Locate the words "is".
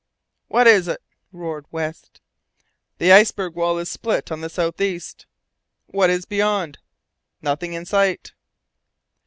0.65-0.87, 3.77-3.91, 6.09-6.25